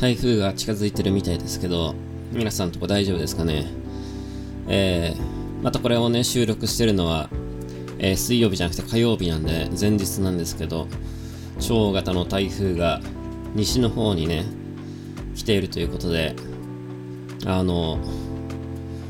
[0.00, 1.94] 台風が近づいてるみたいですけど、
[2.32, 3.66] 皆さんとこ大丈夫ですかね？
[4.66, 7.28] えー、またこれをね、収録してるのは、
[7.98, 10.88] えー、水曜日じゃなくて火曜日なんで、前日なんですけど、
[11.58, 13.02] 超大型の台風が
[13.54, 14.46] 西の方にね、
[15.34, 16.34] 来ているということで、
[17.44, 17.98] あの、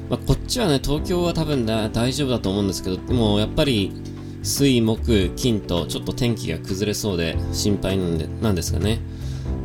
[0.09, 3.92] まあ、こっちはね、東京は多分大丈夫だと思うんですけど、でもやっぱり、
[4.42, 8.98] 水、木、金とちょっと天気が崩れそうで心配なんでなんですがね？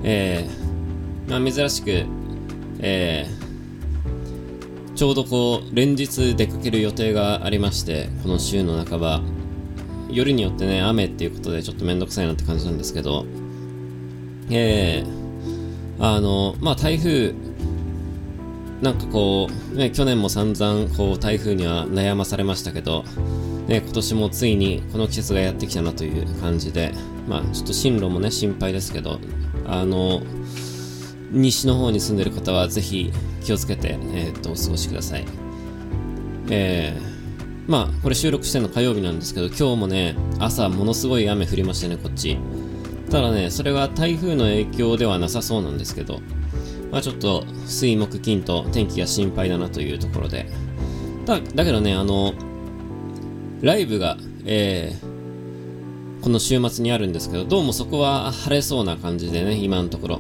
[0.04, 0.65] えー、
[1.28, 2.06] まあ、珍しく、
[2.80, 9.22] えー、ちょうどこう、連日出かける予定がありまして、この週の半ば、
[10.10, 13.26] 夜によってね、雨っていうことでちょっとめんどくさいなって感じなんですけど、
[14.50, 17.34] えー、あの、まあ、台風、
[18.82, 23.04] なんかこう、ね、去年も散々、こう、台風には悩まされましたけど、
[23.68, 26.94] ね、今年もついにこの季節がやってきたなという感じで、
[27.28, 29.20] まあ、ちょっと進路もね、心配ですけど、
[29.66, 30.22] あの、
[31.32, 33.12] 西の方に住んでる方はぜひ
[33.44, 35.26] 気をつけて、えー、っと、お過ごしください。
[36.50, 42.38] えー、まあ、これ収録してるの火曜日なんですけど、今日もね、朝ものすごい雨降りましたね、こっち。
[43.10, 46.22] ただね、それは台風の影響ではなさそうなんですけど、
[46.92, 50.48] まあちょっと水木金と天気が心配だなというところで。
[51.26, 52.34] だ、だけどね、あの、
[53.62, 60.20] ライブが、えー、この週末にあるんですけど、どうもそこは晴れそうな感じでね、今のところ。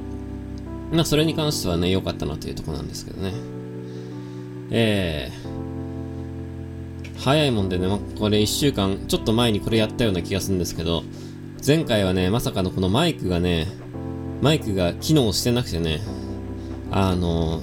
[0.91, 3.33] まあ、それに関してはね、良かったなというとこなんですけどね。
[4.72, 11.03] えー、早いもんでね、まこれ1週間、ちょっと前にこれやったような気がするんですけど、
[11.66, 13.67] 前回はね、まさかのこのマイクがね、
[14.41, 16.02] マイクが機能してなくてね、
[16.91, 17.61] あの、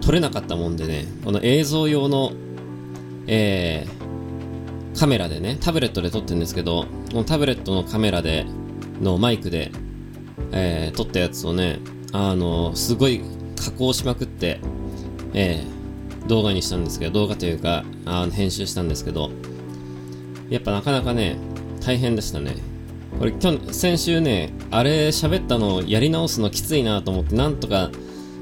[0.00, 2.32] 撮れなかったもんでね、この映像用の、
[3.26, 8.46] えー、カメラでね、タブレットで撮ってるんですけど、このタブレットのカメラで、
[9.00, 9.72] のマイクで、
[10.52, 11.78] えー、撮ったやつをね、
[12.12, 13.22] あの、すごい
[13.56, 14.60] 加工しまくって、
[15.34, 19.30] えー、動画にしたんですけど、動画というか、あの編集したんですけど、
[20.50, 21.36] やっぱなかなかね、
[21.84, 22.56] 大変でしたね。
[23.18, 27.90] これ、去、先週ね、あれ喋ったのをやり直すのきついなと思って、なんとか、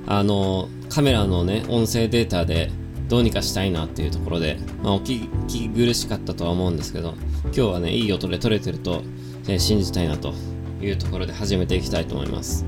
[0.06, 2.70] あの、カメラのね、音声データで、
[3.08, 7.14] どうにかしたいなっていうところで、まあ、お聞き苦しかったとは思うんですけど、
[7.46, 9.02] 今日はね、いい音で撮れてると、
[9.48, 10.32] えー、信じたいなと
[10.80, 12.64] いうところで始めていきたいと思います。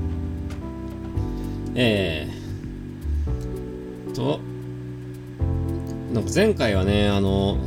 [1.75, 4.39] えー、と、
[6.13, 7.57] なんか前回はね、あの、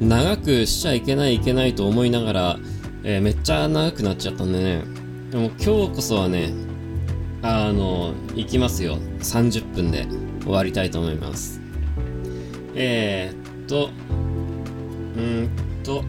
[0.00, 2.58] 長くしちゃいけないいけないと思いながら、
[3.02, 4.82] えー、めっちゃ長くなっちゃったんでね、
[5.30, 6.52] でも今日こそはね、
[7.42, 8.96] あの、行きますよ。
[9.20, 10.06] 30分で
[10.42, 11.60] 終わりたいと思います。
[12.74, 13.90] えー、っと、
[15.16, 15.50] うん
[15.84, 16.02] と、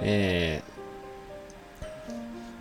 [0.00, 0.62] え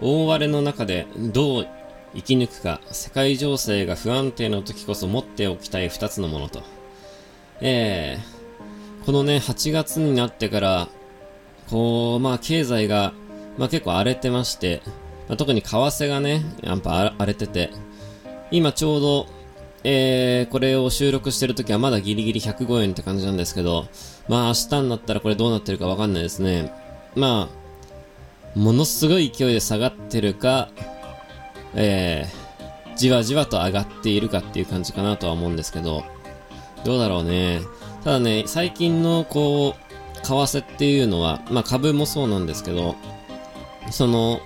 [0.02, 1.68] ー、大荒れの中でどう
[2.16, 6.64] 生き抜くか、世界情勢が不安定な時こそ持っておきたい二つのものと。
[7.62, 10.88] えー、このね、8月になってから、
[11.70, 13.14] こう、まあ経済が、
[13.58, 14.82] まあ結構荒れてまして、
[15.28, 17.72] まあ、特に為替がね、やっぱ荒れてて、
[18.52, 19.28] 今ちょうど
[19.90, 23.88] えー、これを収録してるときはまだギリギリ105円って感じなんですけど、
[24.28, 26.74] まあ明日になったらこれどうなってるかわかんないですね。
[27.16, 27.50] ま
[28.56, 30.70] あ、ものすごい勢いで下がってるか、
[31.76, 36.04] えー、じわじわと上がっているかっていう感じかなとは思うんですけど、
[36.84, 37.62] どうだろうね。
[38.04, 42.96] ただね、最近のこう、為替っていうのは、まあ株もそうなんですけど、
[43.92, 44.42] その、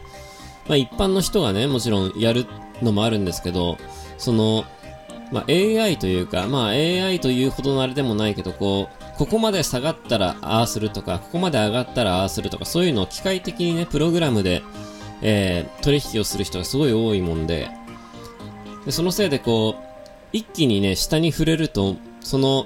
[0.67, 2.45] まあ一般の人がね、もちろんやる
[2.81, 3.77] のもあるんですけど、
[4.17, 4.65] その、
[5.31, 14.61] まあ、AI というか、まあ、AI というほどのあれでもないけど、こう、ここまで下がったらああするとか、ここまで上がったらああするとか、そういうのを機械的にね、プログラムで、
[15.21, 17.69] えー、取引をする人がすごい多いもんで、
[18.85, 19.83] でそのせいでこう、
[20.33, 22.65] 一気にね、下に触れると、その、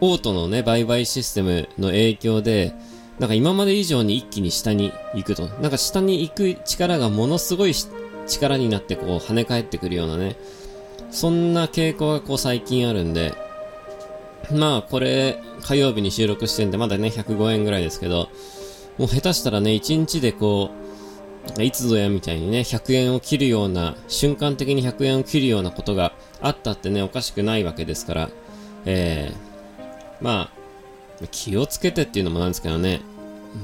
[0.00, 2.74] オートのね、売買システムの影響で、
[3.18, 5.46] なんか今まで以上に一気に下に行くと。
[5.46, 7.74] なんか下に行く力がものすごい
[8.26, 10.36] 力になってこう跳ね返ってくるようなね、
[11.10, 13.34] そんな傾向がこう最近あるんで、
[14.50, 18.30] まあこれ火曜日に収録してんでまだね105円ぐらいですけど、
[18.96, 20.79] もう下手したらね1日でこう、
[21.58, 28.30] いつぞやみたいにね100円を切るような、瞬間的に100円を切るようなことがあったってねおかしくないわけですから、
[28.84, 33.00] えー、まあ、気をつけてっていうのもなんですけどね、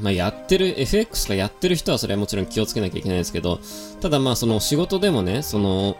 [0.02, 3.60] まあ、やってる、FX がやってる人はそれはもちろん気をつけなきゃいけないですけど、
[4.00, 5.96] ただまあその仕事でもね、その、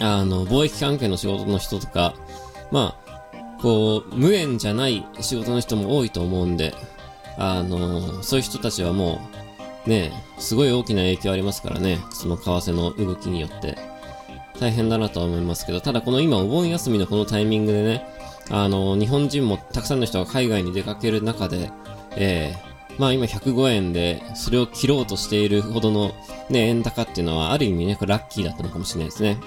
[0.00, 2.14] あの、貿易関係の仕事の人とか、
[2.70, 6.74] まあ、こう、無縁じゃない仕事の人も多いと思うんで、
[7.38, 9.43] あの、そういう人たちはもう、
[9.86, 13.76] ねえ、すごい大きな影響ありますからね、その為替の動きによって。
[14.60, 18.06] 大変だなとは思いますけど、ただこの今お盆休みのこのタイミングでね、
[18.50, 21.70] あの、日本人もたくさんの人が海外に出かける中で、
[22.16, 26.12] えー、まあ今105円でそれを切ろうとしているほどの
[26.50, 29.38] ね、円高っていうのはある意味ね、これラッキーだったのかもしれないですね。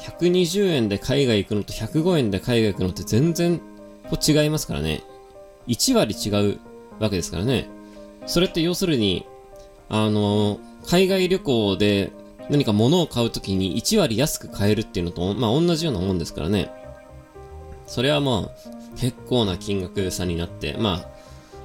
[0.00, 3.58] 120円で海外行くのと105円で海外行くのって全然
[4.08, 5.02] こう違いますからね。
[5.68, 6.58] 1割違う
[7.00, 7.68] わけですからね。
[8.26, 9.26] それって要するに、
[9.88, 12.12] あの、海外旅行で
[12.50, 16.70] 何か物を買うときに1割安く買えるっていうのと、まあ同じようなもんですからね。
[17.86, 21.04] それはまあ、結構な金額差になって、ま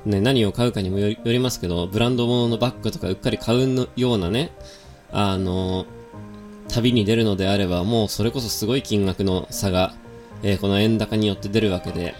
[0.05, 4.51] あ、ね、何を買うかにもよりますけど、ブランド物のバッグとかうっかり買うようなね、
[5.11, 5.85] あの、
[6.67, 9.93] 旅に出るのであれば、もうそれこそすごい金額の差が、
[10.41, 12.15] えー、この円高によって出るわけで、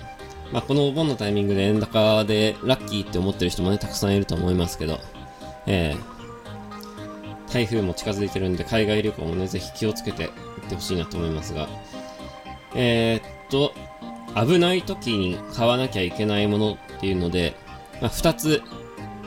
[0.52, 5.00] まあ、このお盆のタイミングで円高でラッキーって思ってる人もね、たくさんいると思いますけど、
[5.66, 10.32] えー、台風も近づいてるんで、海外旅行もね、ぜひ気をつけて行
[10.68, 11.70] ってほしいなと思いますが、
[12.76, 13.74] えー、っと、
[14.36, 17.56] 危ない時に買わなきゃいけないものっていうので、
[18.02, 18.62] まあ、2つ、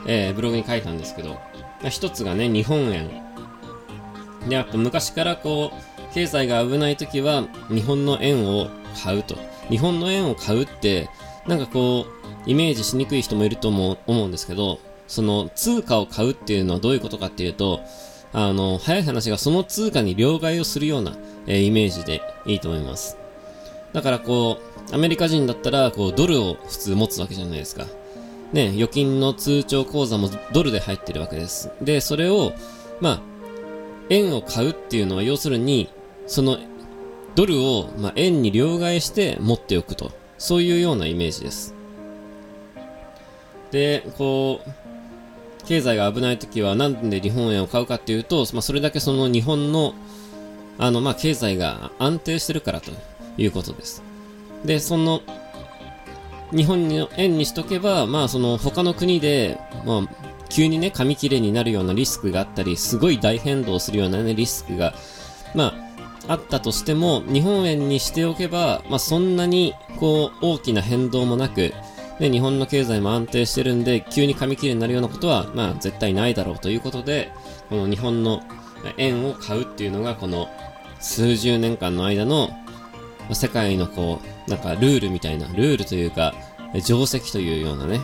[0.07, 1.39] えー、ブログに書いたんですけど、ま
[1.83, 3.09] あ、1つがね、日本円。
[4.47, 8.67] で、やっぱ昔からこう、経済が危ない時は、日本の円を
[9.03, 9.54] 買うと。
[9.69, 11.09] 日本の円を買うって、
[11.47, 12.05] なんかこ
[12.45, 17.81] う、イメージしにくい人もいると思うんですけど、その通貨を買うっていうのはどういうことかっていうと、
[18.33, 21.15] あの、早い話がその通貨に両替をするような、
[21.47, 23.17] えー、イメージでいいと思います。
[23.93, 24.57] だからこ
[24.91, 27.85] う、アメリカ人だったら、こう、ドルを普通持つわけじゃないですか。
[28.51, 31.71] ね、預金の通帳口座もドルで入ってるわけです。
[31.81, 32.53] で、それを、
[32.99, 33.21] まあ、
[34.09, 35.89] 円を買うっていうのは要するに、
[36.27, 36.57] その
[37.35, 40.11] ドルを、まあ、円に両替して持っておくと。
[40.37, 41.73] そういうようなイメージです。
[43.71, 49.93] で、こう、経済が危ない時はなんで日本円を買うかっていうと、まあ、それだけその日本の、
[50.77, 52.91] あの、まあ、経済が安定してるからと
[53.37, 54.03] いうことです。
[54.63, 55.21] で、その、
[56.51, 60.09] 日本の円にしとけば、まあ、その他の国で、まあ、
[60.49, 64.93] 急にね、紙切れになるようなリスクがあったり、すごい大変動するようなね、リスクが、
[65.55, 65.84] まあ、
[66.27, 71.73] あったとしても、日本円にしておけば、まあ、そんなに、こう、大きな変動もなく、
[72.19, 77.31] で、日本の経済も安定してるんで、急に紙切れになるようなことは、まあ、絶対ないだろうということで、
[77.69, 78.41] この日本の
[78.97, 80.47] 円を買うっていうのが、この
[80.99, 82.49] 数十年間の間の、
[83.33, 86.33] 世界のこう、なんかルールみたいな、ルールというか、
[86.73, 87.99] 定石というようなね、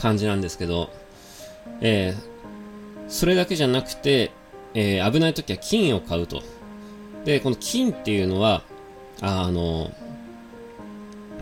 [0.00, 0.90] 感じなんですけど、
[1.80, 4.30] えー、それだけじゃなくて、
[4.74, 6.42] えー、危ない時は金を買うと。
[7.26, 8.62] で、この金っていうのは、
[9.20, 9.90] あの、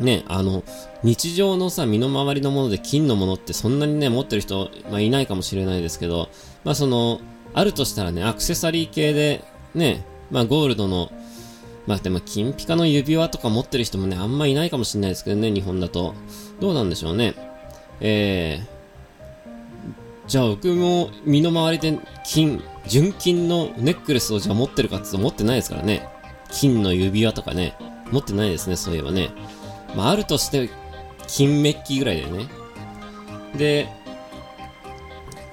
[0.01, 0.65] ね、あの、
[1.03, 6.31] 日常のさ、身の回りのもので金のものってそんなにね、持ってる人、まあ、いないかもしれないですけど、
[6.65, 7.21] まあその、
[7.53, 9.45] あるとしたらね、アクセサリー系で、
[9.75, 11.13] ね、まあゴールドの、
[11.87, 16.15] まあでも金ピカの指輪とか持ってる人もね、あんまいないかもしれないですけどね、日本だと。
[16.61, 17.35] どうなんでしょうね。
[18.01, 26.09] えー、じゃあ僕も身の回りで金、純金のネックレスをじゃあ持ってるかって言うと持ってないですからね。
[26.51, 27.77] 金の指輪とかね。
[28.11, 29.31] 持ってないですね、そういえばね。
[29.97, 30.71] まあ、あるとして、
[31.27, 32.47] 金メッキぐらいだよね。
[33.57, 33.89] で、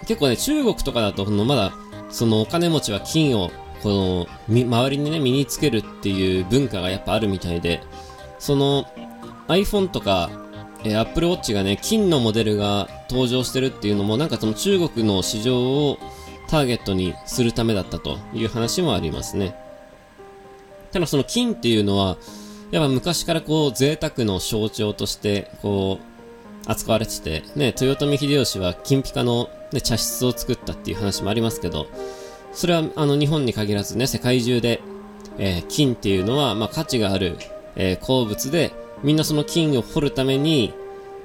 [0.07, 1.73] 結構ね、中国とかだと、のまだ、
[2.09, 3.51] そのお金持ちは金を、
[3.81, 7.81] この、周りにね、身につけるっていう文化がやっぱあるみたいで、
[8.37, 8.85] その、
[9.47, 10.29] iPhone とか、
[10.83, 15.97] えー、Apple Watch がね、金のモデルが登場してるっていうのも、なんかその中国の市場を、
[16.51, 19.55] ターゲットにするためだったという話もありますね。
[20.91, 22.17] ただその金っていうのは、
[22.71, 25.99] やっぱ昔からこう贅沢の象徴としてこ
[26.67, 31.87] う扱われてて、ね、豊臣秀吉は金ピカの、ね、茶室を作ったっていう話もありますけど、
[32.51, 34.81] それはあの日本に限らずね、世界中で、
[35.37, 37.37] えー、金っていうのは、まあ、価値がある、
[37.77, 40.73] えー、鉱物で、みんなその金を掘るために、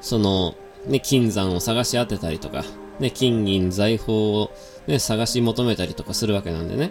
[0.00, 0.54] その、
[0.86, 2.64] ね、金山を探し当てたりとか、
[3.00, 4.50] ね、金銀財宝を
[4.86, 6.90] ね、探し求めたりとかするわけなんでね。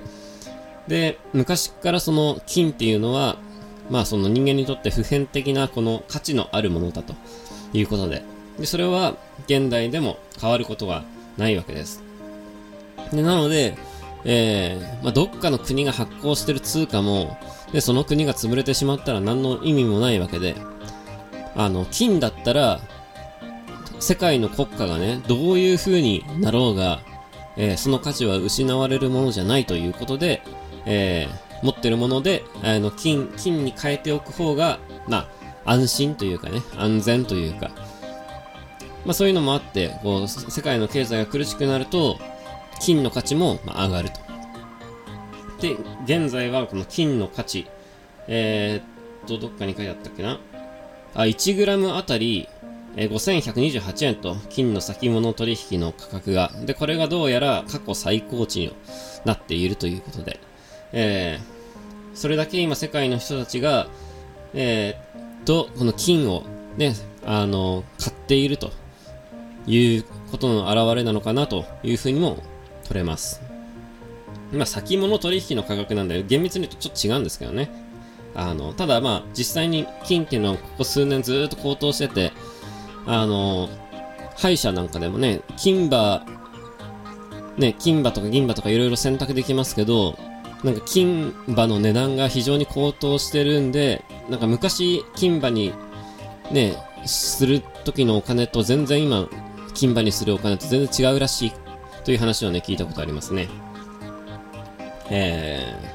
[0.87, 3.37] で、昔からその金っていうのは、
[3.89, 7.13] まあその人間にとって普遍的なこの価値のあるものだと
[7.73, 8.23] いうことで。
[8.59, 9.15] で、それは
[9.47, 11.03] 現代でも変わることは
[11.37, 12.03] ないわけです。
[13.11, 13.77] で、なので、
[14.23, 17.37] えー、まあ、どっかの国が発行してる通貨も、
[17.71, 20.55] で、その国が潰れてしまったら何の意味もないわけで、
[21.55, 22.79] あの、金だったら、
[23.99, 27.01] 世界の国家がね、どういう風になろうが、
[27.57, 30.41] えー、その価値は失われるものじゃないということで、
[30.85, 35.29] えー、持ってるもので、あの、金、金に変えておく方が、ま
[35.65, 37.71] あ、安心というかね、安全というか、
[39.05, 42.17] まあそういうのもあって、こう、世界の経済が苦しくなると、
[42.81, 44.19] 金の価値も、ま、上がると。
[45.61, 47.67] で、現在はこの金の価値、
[48.27, 50.39] えー、っと、どっかに書いてあったっけな？
[51.13, 52.49] あ、1g あたり、
[52.97, 56.51] えー、5128円と、金の先物取引の価格が。
[56.65, 58.75] で、これがどうやら過去最高値に
[59.25, 60.39] なっているということで、
[60.93, 63.87] えー、それだけ今世界の人たちが、
[64.53, 66.43] えー、と、この金を
[66.77, 68.71] ね、あの、買っていると
[69.67, 72.37] いうことの表れなのかなというふうにも
[72.85, 73.41] 取れます。
[74.53, 77.69] まあ、先物取引の価格なんで、厳密に言うとちょっと違うんですけどね。
[78.35, 82.31] あの、ただまあ、実際に金っていうのはここ数年ずっと高騰してて、
[83.05, 83.69] あの、
[84.35, 86.25] 歯医者なんかでもね、金馬、
[87.57, 90.17] ね、金馬とか銀馬とかいろいろ選択できますけど、
[90.63, 95.73] なんか金馬の値段が非常に高騰してるんで、なんか昔金馬に
[96.51, 99.27] ね、する時のお金と全然今、
[99.73, 101.53] 金馬にするお金と全然違うらしい
[102.03, 103.47] という話をね、聞いたことありますね。
[105.09, 105.94] えー、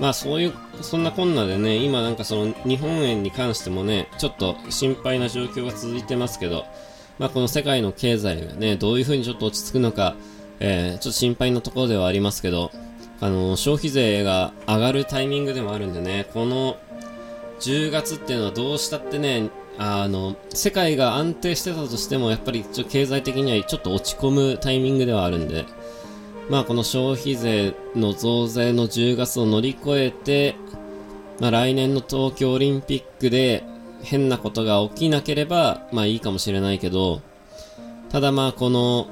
[0.00, 6.64] まあそういう、そんなこんなでね、今なんかその日本円に関してもね、ちょっと心配な状況が続いてますけど、
[7.18, 10.14] まあこの世界の経済がね、どういう風にちょっと落ち着くのか、
[10.60, 12.70] えー、ちょっと心配なところではありますけど、
[13.20, 16.76] あの、消費税が上がるタイミングでもあるんでね、この
[17.60, 25.64] 10月っていうのはどうしたってね、あの、世界が安定してたとしても、やっぱりちょ経済的にはちょっと落ち込むタイミングではあるんで、
[26.50, 30.56] まあこの消費税の増税の10月を乗り越えて、
[31.40, 33.64] まあ来年の東京オリンピックで
[34.02, 37.20] 変なことが起きなければ、まあいいかもしれないけど、
[38.10, 39.08] ただまあこの、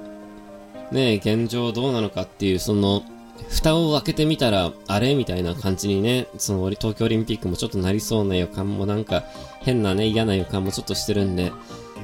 [0.90, 3.02] ね、現状どうなのかっていう、その、
[3.50, 9.24] 蓋を開けてみたら、あれみたいな感じにね、その東京オリンピックもちょっとなりそうな予感もなんか
[9.60, 11.52] 変なね、嫌な予感もちょっとしてるんで、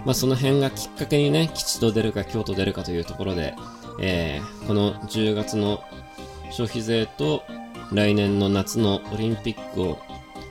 [0.04, 3.54] まあその辺がきっかけにね、吉と出るか京都出るかというところで、
[3.98, 5.82] えー、この10月の
[6.50, 7.42] 消費税と
[7.92, 9.98] 来年の夏のオリンピックを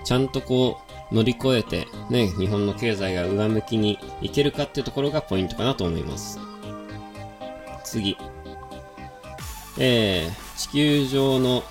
[0.03, 0.81] ちゃんとこ
[1.12, 6.39] う乗り越えてね、日本の経済が上向きにいけるかっていうところがポイントかなと思います。
[7.83, 8.17] 次。
[9.77, 11.63] えー、地球上の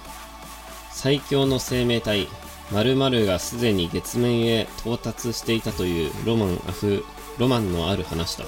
[0.90, 2.28] 最強の生命体、
[2.70, 7.04] 〇〇がすでに月面へ到達していたというロマンあふ、
[7.38, 8.44] ロマンのある話と。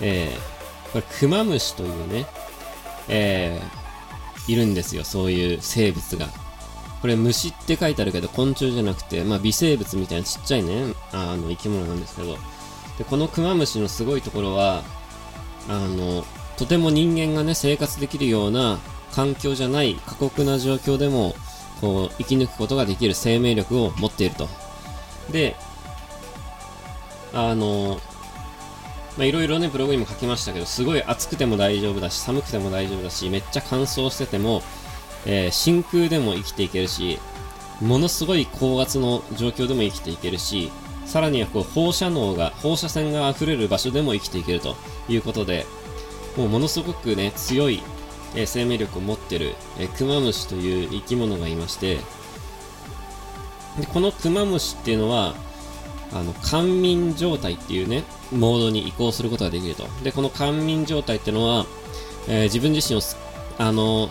[0.00, 0.57] えー、
[0.92, 2.26] これ、クマムシというね、
[3.08, 6.28] えー、いるんですよ、そういう生物が。
[7.00, 12.36] これ、虫って書いてあるけど、昆虫じゃなくて、まあ、微生物みたいなちっちゃいね、あの、生き物なんですけど。
[12.98, 14.82] で、このクマムシのすごいところは、
[15.68, 16.24] あの、
[16.56, 18.78] とても人間がね、生活できるような
[19.14, 21.36] 環境じゃない過酷な状況でも、
[21.80, 24.48] こう、生き抜くことができる生命力を持っていると。
[25.30, 25.54] で、
[27.32, 28.00] あの、
[29.18, 34.62] まあ、いろいろね、ブログにも書きましたけど、すごい暑くても大丈夫だし、寒くても大丈夫だし、めっちゃ乾燥してても、
[35.26, 37.18] えー、真空でも生きていけるし、
[37.80, 40.70] ものすごい高圧の状況でも生きていけるし、
[41.04, 44.76] さらにはこう放射能が、放射線が溢れる場所でも生きていけると
[45.08, 45.66] いうことで、
[46.36, 47.82] もうものすごくね、強い
[48.34, 51.96] えー、生命力を持ってる、えー、クマムシという生き物がいまして、
[53.80, 55.34] でこのクマムシっていうのは、
[56.12, 59.86] あの、寒眠状態っていうね、モードに移行することができると。
[60.02, 61.66] で、この寒眠状態ってのは、
[62.28, 63.02] えー、自分自身を、
[63.58, 64.10] あの、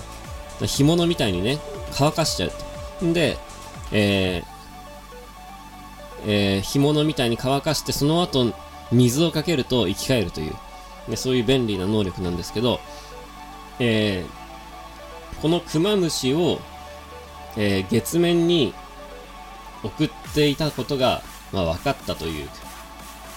[0.65, 1.59] 干物みたいにね、
[1.93, 2.51] 乾かしちゃう
[3.01, 3.13] と。
[3.13, 3.37] で、
[3.91, 4.57] えー、
[6.25, 8.53] えー、干物みたいに乾かして、その後、
[8.91, 10.55] 水をかけると生き返るという、
[11.07, 12.79] ね、そういう便利な能力なんですけど、
[13.79, 16.59] えー、このクマムシを、
[17.55, 18.73] えー、月面に
[19.83, 21.21] 送っていたことが、
[21.51, 22.49] まあ、分かったという、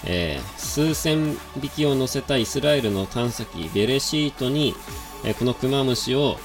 [0.05, 4.75] えー、数千匹を乗せたイスラエルの探査機ベレシートに、
[5.25, 6.39] えー、このクマムシを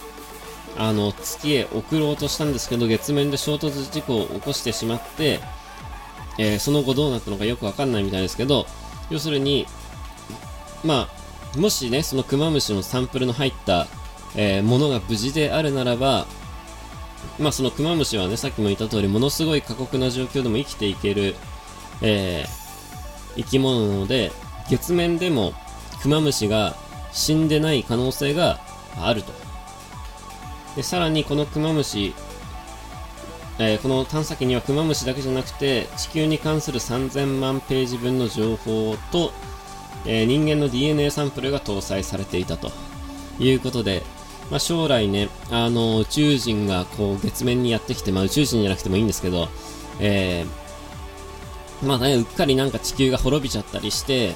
[0.77, 5.39] あの月へ送ろうとしたんですけど月面で衝突事故を起こしてしまって、
[6.38, 8.65] えー、その後どうなったのかよくわかんないみたいですけど
[9.09, 9.65] 要するに
[10.83, 11.25] まあ
[11.57, 13.88] もしね、そのクマムシのサンプルの入った、
[14.35, 16.25] え、ものが無事であるならば、
[17.39, 21.35] まあそのクマムシはね、さっきも言った通り、ものすごい過酷な状況でも生きていける、
[22.01, 22.64] えー、
[23.35, 24.31] 生き物なので、
[24.69, 25.53] 月面でも
[26.01, 26.75] クマムシが
[27.11, 28.59] 死んでない可能性が
[28.97, 29.31] あると。
[30.75, 32.13] で、さらにこのクマムシ、
[33.57, 39.31] えー、この探査機にはクマムシだけじゃなくて、地球に関する3000万ページ分の情報と、
[40.05, 42.71] えー、人間の DNA サンプルが搭載されていたと
[43.39, 44.03] いうことで、
[44.51, 49.47] まあ、将来ね、あの宇宙人がこう月面にやってきて、まあ、宇宙人じゃなくてもいいんですけど、
[49.99, 50.64] えー、
[51.84, 54.36] まあね、うっかりなんか地球が滅びちゃったりして、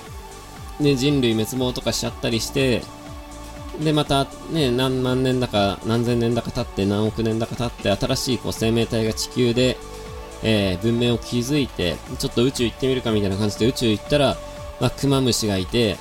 [0.79, 2.81] ね、人類滅亡とかしちゃったりして、
[3.83, 9.77] で、またね、何万年だか、何千年だか経って、何億年だか経って、新しいこう生命体が地球で、
[10.43, 14.37] えー、文明を築いて、ちょっと宇宙行ってみるかみたいな感じで宇宙行ったら、
[14.79, 15.97] まあ、クマムシがいて、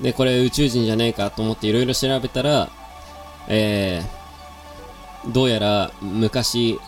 [0.00, 2.70] で、これ宇宙人じゃねえかと思っていろいろ調べたら、
[3.48, 6.80] えー、どうやら昔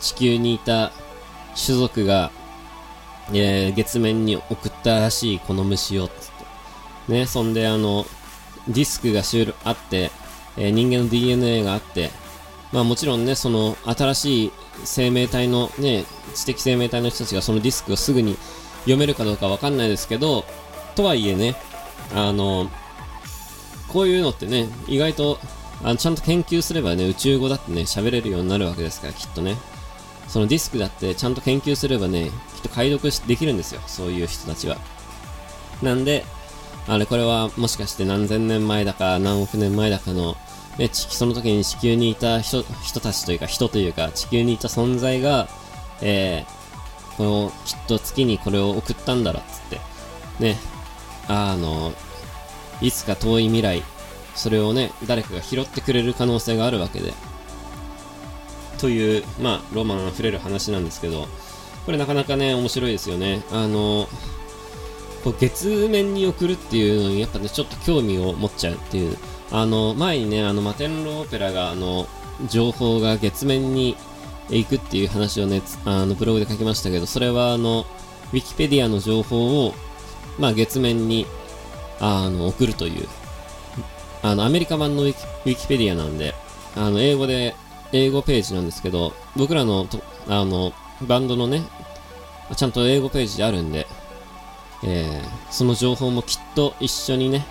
[0.00, 0.92] 地球にいた
[1.54, 2.30] 種族が、
[3.32, 6.14] えー、月面に送ったらしいこの虫を、つっ
[7.08, 7.12] て。
[7.12, 8.06] ね、そんであの、
[8.68, 9.22] ディスクが
[9.64, 10.10] あって、
[10.56, 12.10] えー、人間の DNA があって、
[12.72, 14.52] まあもちろんね、その新しい
[14.84, 16.04] 生命体のね、
[16.34, 18.36] 知的生命体の人たちがそのディスクをすぐに
[18.80, 20.44] 読めるかどうかわかんないですけど、
[20.94, 21.56] とはいえね、
[22.14, 22.70] あの、
[23.88, 25.38] こういうのってね、意外と、
[25.82, 29.56] あのちゃんと研究すればね、宇宙語だってね、喋れるようになるわけですから、きっとね。
[30.28, 34.76] そのディスクだってちゃんと研究すればね、きっと解読できるんですよ、そういう人たちは。
[35.82, 36.24] なんで、
[36.88, 40.36] あれ、これはもしかして何千年前だか何億年前だかの、
[40.78, 45.48] ね、その時に地球にいた人人たちというか、人というか、地球にいた存在が、
[46.00, 49.80] えー、この、きっと月にこれを送ったんだろっ、つって。
[50.40, 50.58] ね、
[51.28, 51.92] あの、
[52.80, 53.82] いつか遠い未来、
[54.34, 57.14] それをね、誰かが拾ってくれる可能性があるわけで。
[58.78, 61.26] という、まあ、ロマン溢れる話なんですけど、
[61.86, 63.44] これなかなかね、面白いですよね。
[63.52, 64.08] あの、
[65.22, 69.16] こう月面に送るっていうのに、やっぱね、ちょっと興味を持っちゃうっていう。
[69.52, 72.08] あの、前にね、あの、マテンロオペラが、あの、
[72.48, 73.96] 情報が月面に
[74.50, 77.86] 行くっていう話をね、あの、ブログで書きましたけど、それはあの、
[78.32, 79.74] ウィキペディアの情報を、
[80.38, 81.26] まあ、月面に、
[82.00, 83.08] あの、送るという、
[84.22, 86.34] あの、アメリカ版のウィキウィキペディアなんで、
[86.74, 87.54] あの、英語で、
[87.92, 90.72] 英語ページなんですけど、僕らのと、あの、
[91.02, 91.62] バンドのね、
[92.56, 93.86] ちゃんと英語ページあるんで、
[94.84, 97.46] えー、その情報もきっと一緒にね、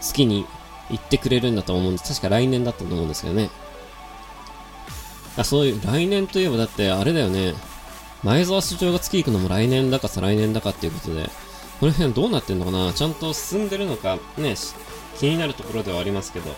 [0.00, 0.46] 月に
[0.90, 2.08] 行ってくれるんだと思うんです。
[2.14, 3.50] 確か来年だったと思うんですけどね。
[5.36, 7.54] あ、そういう、来年といえばだってあれだよね。
[8.22, 11.30] 前澤市長が月行くのも来年だか再来年だかっていうことで、
[11.80, 14.54] この辺どうなってんのかなちゃんと進んでるのか、ね、
[15.18, 16.54] 気になるところではありますけど、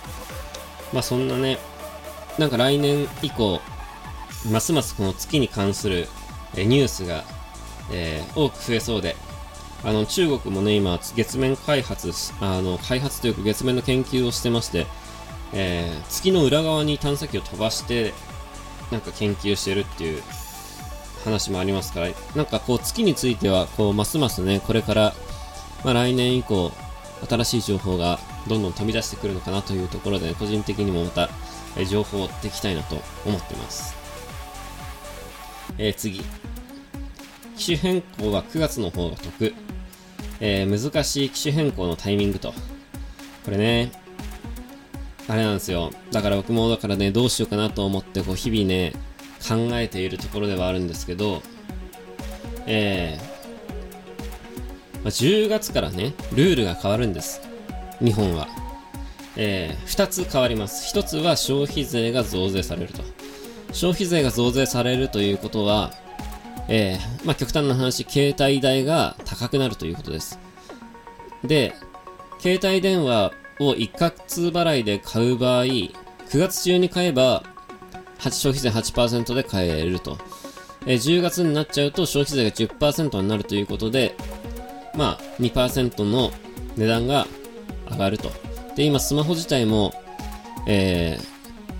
[0.92, 1.58] まあそんなね、
[2.38, 3.60] なんか来年以降、
[4.50, 6.08] ますますこの月に関する
[6.54, 7.24] ニュースが、
[7.90, 9.16] えー、多く増えそうで、
[9.84, 14.86] あの中国もね、今、月面開発、あの開発というか月面の研究をしてまして、
[15.52, 18.12] えー、月の裏側に探査機を飛ばして、
[18.90, 20.22] なんか研究してるっていう
[21.24, 25.14] 話もありますから、なんかこう月については、こう、ますますね、これから、
[25.84, 26.72] まあ来年以降、
[27.28, 31.30] 新しい情報がどんどん飛び出してくるのかなというところで、個人的にもまた、
[31.76, 34.01] え情報を追っていきたいなと思ってます。
[35.84, 36.20] えー、次。
[37.56, 39.52] 機種変更は9月の方が得。
[40.38, 42.54] えー、難しい機種変更のタイミングと。
[43.44, 43.90] これね、
[45.26, 45.90] あれなんですよ。
[46.12, 48.92] だから僕もだからね、どうしようかなと思って、こう日々ね、
[49.40, 51.42] 考えているところではあるんですけど、
[52.66, 57.40] えー、まあ、10月からね、ルールが変わるんです。
[58.00, 58.46] 日本は。
[59.34, 60.96] えー、2つ変わります。
[60.96, 63.02] 1つは消費税が増税されると。
[63.72, 65.92] 消費税が増税されるということは、
[66.68, 70.38] えー、まあ、極端な話、携帯代が高くなるということです。
[71.44, 71.74] で、
[72.38, 75.92] 携帯電話を一括払いで買う場合、9
[76.32, 77.42] 月中に買えば、
[78.18, 80.18] 消費税8%で買えると。
[80.86, 84.14] えー、10月になっちゃうと消費税が10%になるということで、
[84.94, 86.30] まあ、2%の
[86.76, 87.26] 値段が
[87.90, 88.30] 上がると。
[88.76, 89.92] で、今スマホ自体も、
[90.66, 91.31] えー、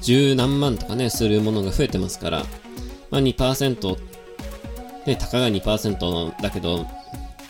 [0.02, 2.44] 十何万とかね、するものが増えてますから、
[3.10, 3.98] まあ2%、
[5.06, 6.86] ね、たかが2%だけど、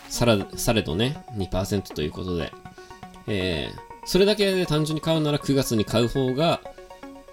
[0.09, 2.51] さら、されどね、2%ということで、
[3.27, 6.61] えー、それだけで単純に買うなら9月に買う方が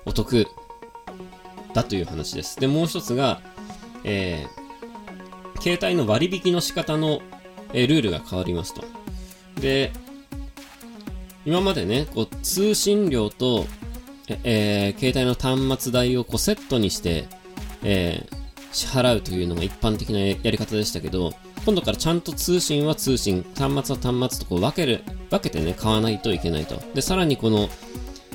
[0.06, 0.46] お得
[1.74, 2.58] だという話です。
[2.58, 3.40] で、もう一つが、
[4.04, 7.20] えー、携帯の割引の仕方の、
[7.72, 8.82] えー、ルールが変わりますと。
[9.60, 9.92] で、
[11.44, 13.66] 今までね、こう、通信料と、
[14.44, 17.26] えー、携帯の端末代をこうセットにして、
[17.82, 18.36] えー、
[18.72, 21.32] 支払うというのが一般的なやり方でしたけど、
[21.64, 26.80] 今度からちゃんと通信は通信、端末は端末とこう分ける、分けてね、買わないといけないと。
[26.94, 27.68] で、さらにこの、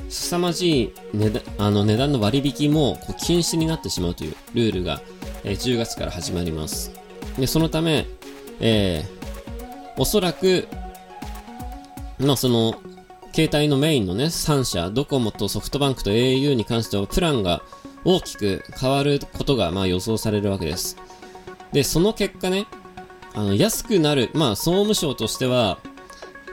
[0.09, 5.01] 凄まじい値段あの値段の割引もこう禁止になってしまうというルールが、
[5.43, 6.91] えー、10月から始まります。
[7.39, 8.05] で、そのため、
[8.59, 10.67] えー、おそらく、
[12.19, 12.75] まあその、
[13.35, 17.63] 携帯のメインのね、3社、ドコモとソフトバンクと au に関してはプランが
[18.05, 20.95] 大きく変わることがまあ予想されるわけです。
[21.73, 22.65] で、その結果ね、
[23.33, 25.79] あの、安くなる、まあ、総務省としては、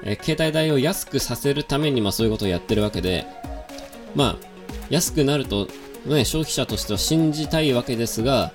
[0.03, 3.29] えー、携帯代を安くさせるために、まあそういうことをやってるわけで、
[4.17, 4.37] まあ、
[4.91, 5.69] 安くなると、
[6.05, 8.51] ね、消費者としては信じたいわけですが、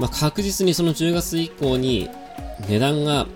[0.00, 2.08] まあ確実にその10月以降に
[2.70, 3.26] 値段が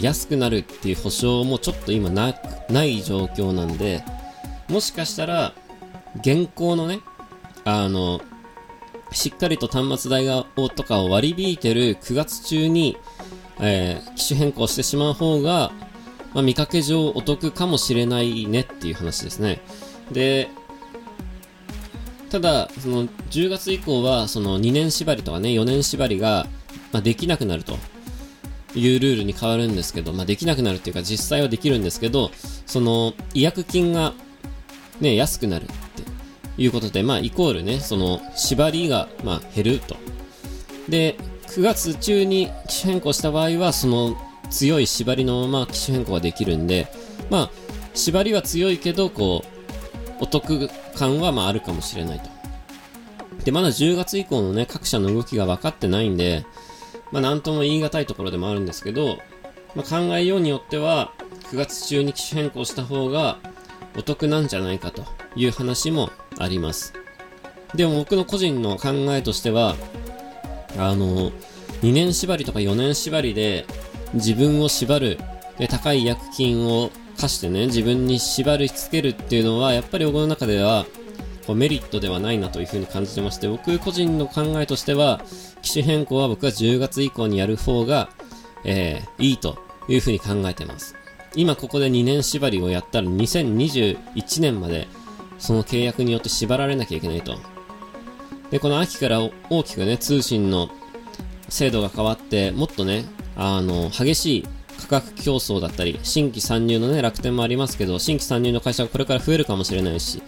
[0.00, 2.34] 安くなるっていう保証もちょっと今な
[2.68, 4.02] ない状況なんで、
[4.68, 5.52] もしかしたら、
[6.16, 7.00] 現行のね、
[7.64, 8.20] あの、
[9.12, 12.96] しっかりと端末代がとかを割り引いてる9月中に、
[13.60, 15.72] えー、機種変更してしまう方が、
[16.32, 19.60] まあ、見かけ上お得かもしれないねっていう話ですね。
[20.10, 20.48] で、
[22.30, 26.46] ただ、その10月以降は、その2年縛りとかね、4年縛りが、
[26.92, 27.76] ま、できなくなると
[28.74, 32.30] いうルールに変わるんですけど、まあ、できなくなるっていうか実際はできるんですけど、
[32.66, 34.14] その違約金が
[35.00, 35.72] ね、安くなるって
[36.62, 39.96] いうことで、まあ、イコールね、その縛りが、まあ、減ると。
[40.88, 41.16] で、
[41.48, 44.16] 9月中に機種変更した場合は、その
[44.50, 46.88] 強い縛りのまま機種変更ができるんで、
[47.30, 47.50] まあ、
[47.94, 52.30] 縛りは強いけど、こう、お得感はまああるかもしれないと。
[53.44, 56.46] で、まだ10月以降のね、各社の動きが分かってないんで、
[57.12, 59.18] まあなんとも言い難いところでもあるんですけど、
[59.74, 61.12] まあ、考えようによっては、
[61.50, 63.38] 9月中に機種変更した方が
[63.96, 65.04] お得なんじゃないかと
[65.36, 66.94] いう話もあります。
[67.74, 69.76] でも僕の個人の考えとしては、
[70.78, 71.30] あの、
[71.82, 73.66] 2年縛りとか4年縛りで
[74.14, 75.18] 自分を縛る、
[75.58, 80.86] で高い薬金を課してね、自分に縛り付けるっていうのは、やっぱり僕の中では、
[81.46, 85.20] こうメリットではないなというふうに感じてまして、僕個人の考えとしては、
[85.62, 88.10] 機種変更は僕は10月以降にやる方が、
[88.64, 90.94] えー、いいというふうに考えてます。
[91.34, 94.86] 今ここで2年縛りをやったら2021年まで
[95.38, 97.36] その契約によって縛られなきゃいけないと。
[98.50, 100.68] で、この秋から大きくね、通信の
[101.48, 104.48] 制度が変わって、もっとね、あの、激しい
[104.78, 110.22] 価格競争だったり、新規参入のね、楽天もありますけど、新規参入の会社がこれから増えるかもしれないし、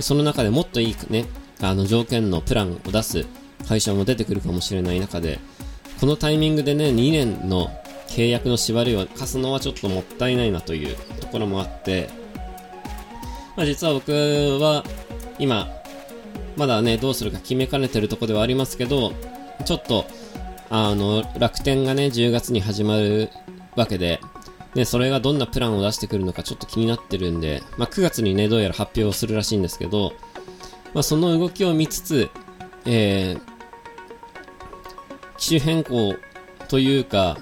[0.00, 1.26] その中でもっといいね、
[1.60, 3.26] あの、条件のプランを出す
[3.68, 5.38] 会社も出てくるかもしれない中で、
[6.00, 7.70] このタイミングでね、2年の
[8.08, 12.08] 契約の縛りを課すのはちょっともったいないなというところもあって、
[13.56, 14.84] まあ、実は僕は
[15.38, 15.68] 今、
[16.56, 19.12] まだね、どうするか決めかねてるとこではありますけど、
[19.64, 20.06] ちょっと、
[20.70, 23.28] あの、楽天がね、10月に始まる
[23.76, 24.20] わけで、
[24.74, 30.12] で、それがどんなプランを出してくるのかちょっと気になってるんで、まあ、9月にね、どうやら発表するらしいんですけど、
[30.94, 32.30] まあ、その動きを見つつ、
[32.84, 33.57] えー、
[35.38, 36.16] 機種変更
[36.68, 37.38] というか、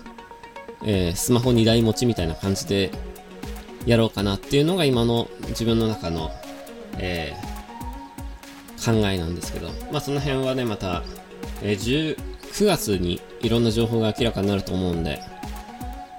[0.84, 2.92] えー、スマホ2台持ちみたいな感じで
[3.86, 6.30] やろうかなっていうのが今の自分の中の、
[6.98, 11.02] えー、考えなんですけど、まあその辺はね、また、
[11.62, 12.16] えー、
[12.52, 15.20] 9月にいろんな情報が明らかになると思うんで、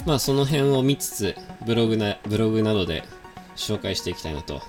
[0.06, 1.36] まあその辺を見つつ、
[1.66, 3.04] ブログな、ブログなどで
[3.56, 4.62] 紹介していきたいなと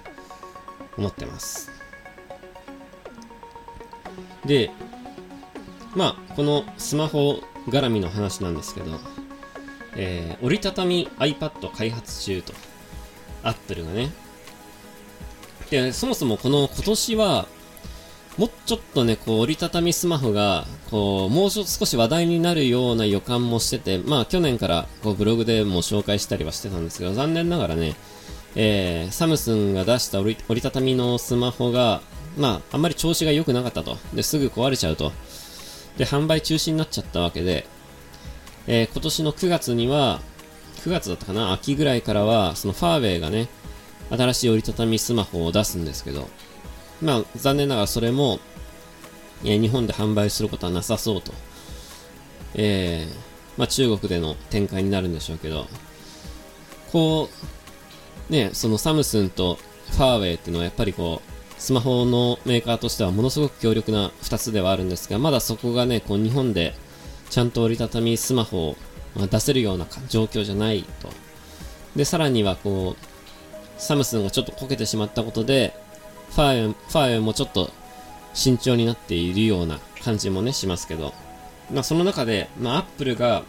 [0.97, 1.71] 思ってます。
[4.45, 4.71] で、
[5.95, 8.99] まあこのスマホ絡みの話なんですけど、
[9.97, 12.53] えー、折りたたみ iPad 開発中と、
[13.43, 14.11] アップルがね。
[15.71, 17.47] で、そもそもこの今年は、
[18.39, 27.97] もうちょっとね、こう、折りたたみスマホが、こう、もう少し話題になるような予感もしてて、まあ去年から、こう、ブログでも紹介したりはしてたんですけど、残念ながらね、
[28.55, 32.01] えー、サムスンが出した折り折りたたみのスマホが、
[32.37, 33.99] まあ、あんまり調子が良くなかったと。
[34.15, 35.13] で、すぐ壊れちゃうと。
[35.99, 37.67] で、販売中止になっちゃったわけで、
[38.67, 40.21] えー、今年の9月には、
[40.85, 43.49] 9月だったかな秋ぐらいからは、そのファーウェイがね、
[44.11, 46.29] 新しい折りたたみスマホを出すんですけど、
[47.03, 48.41] まあ、残念ながらそれも、
[49.45, 51.33] えー、日本で販売することはなさそうと。
[52.55, 53.15] えー、
[53.59, 55.67] まあ、中国での展開になるんでしょうけど、
[56.93, 57.29] こ
[58.31, 59.59] う、ね、そのサムスンと
[59.91, 61.28] ファーウェイっていうのはやっぱりこう、
[61.59, 66.75] スマホのメーカーとしてはものすごく強力な2つではあるんですが、まだそこがね、こう日本で
[67.31, 68.77] ちゃんと折りたたみスマホを
[69.27, 71.11] 出せるような状況じゃないと。
[71.97, 75.75] で、さらにはこう、サムスンがちょっとこけてしまったことで、
[76.31, 77.71] ファーウェイ、ファーウェイもちょっと
[78.35, 81.13] 慎重になっているような感じもね、しますけど。
[81.73, 83.43] まあその中で、まあアップルが、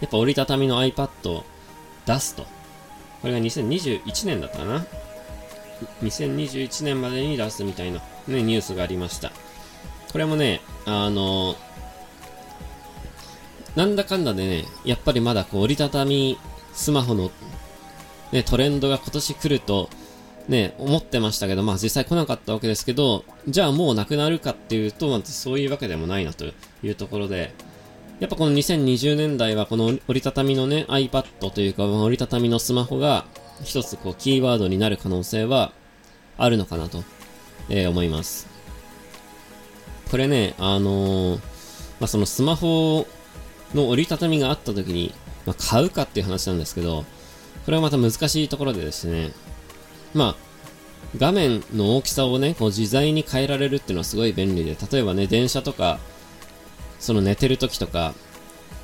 [0.00, 1.44] やっぱ折りたたみの iPad を
[2.06, 2.44] 出すと。
[3.20, 4.86] これが2021年だったかな。
[6.02, 9.32] 2021年までに出すみたいな、ね、ニュースがありました。
[10.12, 11.56] これもね、あの
[13.76, 16.38] なんだかんだでね、やっぱりまだこう折りたたみ
[16.72, 17.30] スマホの、
[18.32, 19.88] ね、トレンドが今年来ると、
[20.48, 26.52] ね、思ってましたけど、まあ実際来なかったわけですけど、じゃあもうなくなるかっていうと、まずそういうわけでもないなとい
[26.88, 27.52] うところで、
[28.20, 33.26] やっぱこの2020年代はこの折りたたみのね iPad というか折りたたみのスマホが
[33.64, 35.72] 一つこうキーワードになる可能性は
[36.36, 37.04] あるのかなと、
[37.68, 38.46] えー、思います。
[40.10, 41.40] これね、あのー、
[42.00, 43.06] まあ、そのスマホ
[43.74, 45.12] の折りたたみがあった時に、
[45.44, 47.04] まあ、買うかっていう話なんですけど、
[47.64, 49.32] これはまた難しいところでですね、
[50.14, 50.48] まあ、
[51.16, 55.98] 画面の大きさをね、こう自在に変えられるっていうのはすごい便利で、例えばね、電車とか、
[56.98, 58.14] その寝てる時とか、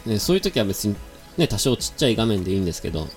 [0.06, 0.96] ね、そういう時は別に
[1.36, 3.08] ね、多少ちっちゃい画面でいいんですけど、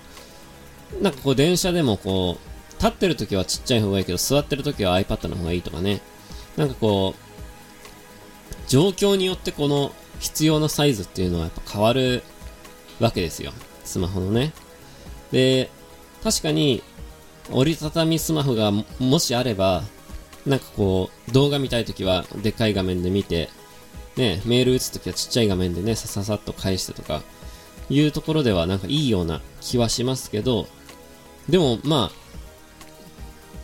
[1.02, 2.48] なんかこう電車でもこう、
[2.80, 6.02] 立ってる時はちっちゃい方がいいけど、座ってる時は iPad の方がいいとかね、
[6.56, 12.24] なんかこう、状況によってこの必要なサイズっていうのはやっぱ変わる
[13.00, 13.54] わけですよ。
[13.84, 14.54] スマホのね。
[15.32, 15.70] で、
[16.24, 16.84] 確かに
[17.52, 19.84] 折りたたみスマホがもしあれば、
[20.46, 23.50] なんかこう、動画見たいときはでっかい画面で見て、
[24.16, 27.22] ね、メール打つときはちっちゃい画面でね、さささっと返してとか、
[27.90, 30.68] いうところではなんかいいような気はしますけど、
[31.50, 32.28] でもまあ、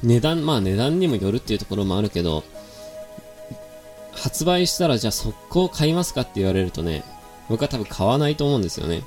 [0.04, 2.44] 値段、まあ値段にもよるっていうところもあるけど、
[4.12, 7.04] 発売したらじゃあ速攻買いますかって言われるとね、
[7.50, 9.04] 僕は多分買わないと思うんですよね。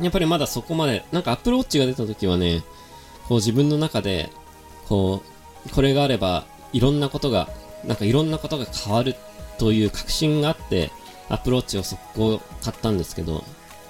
[0.00, 2.62] やっぱりまだそこまで、なんか Apple Watch が出た時はね、
[3.28, 4.30] こう自分の中で、
[4.88, 5.22] こ
[5.66, 7.48] う、これがあれば、いろんなことが、
[7.84, 9.14] なんかいろんなことが変わる
[9.58, 10.90] という確信があって、
[11.28, 13.44] アプローチを速攻買ったんですけど、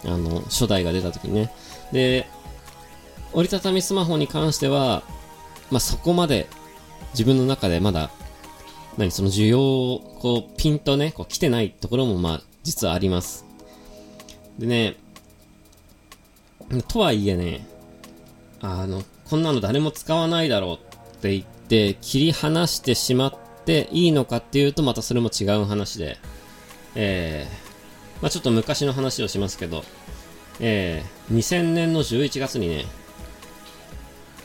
[0.05, 1.53] あの、初代が出た時にね。
[1.93, 2.29] で、
[3.33, 5.03] 折りたたみスマホに関しては、
[5.71, 6.49] まあ、そこまで
[7.13, 8.11] 自分の中でまだ、
[8.99, 13.45] 何、その需要を、こう、ピンとね、こう来てないところも、まあ、実はあります。
[14.59, 14.97] でね、
[16.89, 17.67] とはいえね、
[18.61, 26.19] あの、こんなの誰も使わないだろうって言って切り離してしまっていいのかっていうとまたそれも違う話で、
[26.97, 29.85] えー、まあちょっと昔の話をしますけど、
[30.59, 32.87] えー、2000年の11月にね、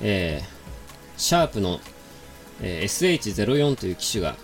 [0.01, 1.79] えー、シャープの、
[2.61, 4.35] えー、SH04 という機種が、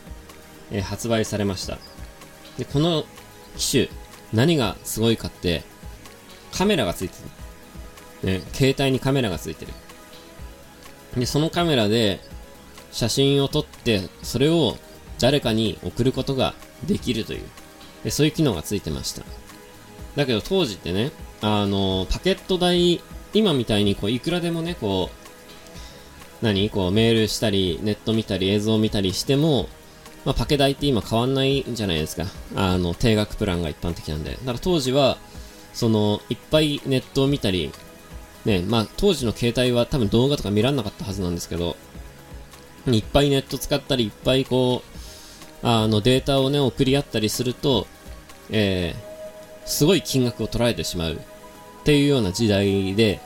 [0.72, 1.78] えー、発売されました。
[2.58, 3.06] で、この
[3.58, 3.90] 機種、
[4.34, 5.64] 何がすごいかって、
[6.52, 7.16] カメラがついて
[8.24, 8.40] る。
[8.40, 9.74] ね、携帯にカメラがついてる。
[11.18, 12.20] で、そのカメラで
[12.92, 14.78] 写真を撮って、それを
[15.20, 16.54] 誰かに送ることが
[16.86, 17.42] できるという、
[18.04, 19.24] でそういう機能がついてました。
[20.16, 21.12] だけど当時ってね、
[21.42, 23.02] あの、パケット代、
[23.34, 25.21] 今みたいにこう、いくらでもね、こう、
[26.42, 26.70] 何？
[26.70, 29.68] こう、メールしたり、ネット見たり、映像見たりしても、
[30.26, 32.26] まあ、パケ代って今変わんないんじゃないですか。
[32.56, 34.32] あの、定額プランが一般的なんで。
[34.32, 35.18] だから当時は、
[35.74, 37.72] その、いっぱいネットを見たり、
[38.46, 41.76] ね、まあ当時の携帯は多分動画とか見らんなかったはずなんですけど、
[42.88, 44.82] いっぱいネット使ったり、いっぱいこ
[45.64, 47.86] う、あのデータをね、送り合ったりすると、
[48.50, 51.18] えー、すごい金額を取られてしまうっ
[51.84, 53.20] ていうような時代で、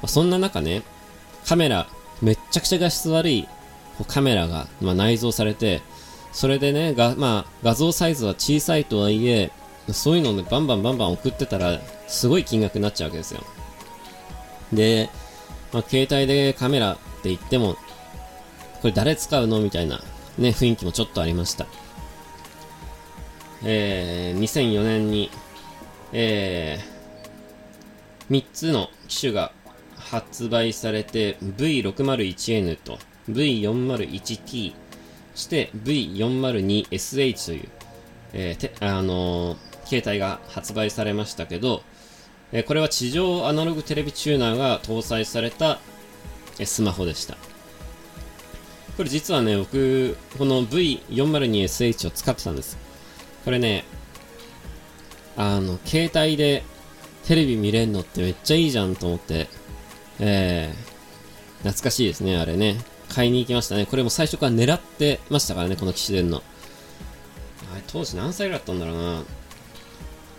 [0.00, 0.82] まあ、そんな中ね、
[1.44, 1.86] カメラ、
[2.22, 3.48] めっちゃくちゃ画質悪い
[4.06, 5.82] カメラが、まあ、内蔵されて、
[6.32, 9.50] それでね、が、まあ、画像サイズは小さいとはいえ、
[9.90, 13.42] そういうのでバンバンバンバン送ってたら、すごい金額になっちゃうわけですよ。
[14.72, 15.10] で、
[15.72, 17.74] まあ、携帯でカメラって言っても、
[18.80, 20.00] これ誰使うのみたいな、
[20.38, 21.66] ね、雰囲気もちょっとありました。
[23.64, 25.30] えー、2004年に、
[26.12, 29.52] えー、3つの機種が
[30.10, 32.98] 発売されて、V601N と
[33.30, 34.74] V401T、
[35.34, 37.68] して V402SH という、
[38.34, 41.82] えー、てあのー、携帯が発売されましたけど、
[42.52, 45.78] えこれは地上アナログテレビチューナーが搭載された、
[46.58, 47.36] えスマホでした。
[48.96, 52.76] これ実はね、僕、この V402SH を使ってたんです。
[53.44, 53.84] これね、
[55.36, 56.62] あの、携帯で
[57.24, 59.48] テレビ見れんのってめっちゃいいじゃんと思って、
[60.24, 62.76] えー、懐かしいですね、あれね。
[63.08, 63.86] 買いに行きましたね。
[63.86, 66.42] これも最初から狙ってましたからね、この機種出んの。
[67.88, 69.24] 当時何歳ぐらいだったんだろう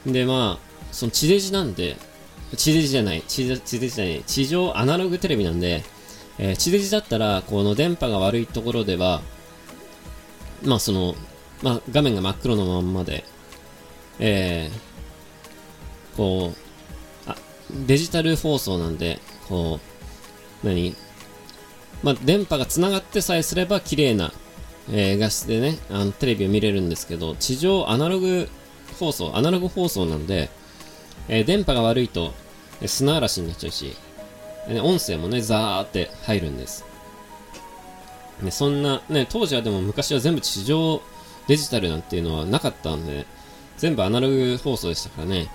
[0.06, 0.14] な。
[0.14, 1.98] で、まあ、その地デジなんで、
[2.56, 5.84] 地デジじゃない、地デジじゃない、地上アナログテレビなんで、
[6.40, 9.22] えー、地デジだったら、この電波が悪いところでは、
[10.64, 11.16] まあその、
[11.62, 13.26] まあ画面が真っ黒のまんまで、
[14.20, 16.54] えー、こ
[17.28, 17.36] う、あ、
[17.86, 19.20] デジタル放送なんで、
[19.54, 19.80] こ
[20.64, 20.96] う、何？
[22.02, 24.34] まあ電波が繋がってさえすれば綺麗な、
[24.90, 28.50] えー、画質でね、あのテレビを見れるんですけど、地上アナログ
[29.00, 30.50] 放送、アナログ放送なんで、
[31.28, 32.34] えー、電波が悪いと、
[32.82, 33.96] え砂嵐になっちゃうし、
[34.68, 36.84] え音声もね、ザーって入るんです。
[38.42, 41.00] ね、そんな、ね、当時はでも昔は全部地上
[41.48, 43.28] デジタルなんていうのはなかったんで、
[43.78, 45.48] 全部アナログ放送でしたからね。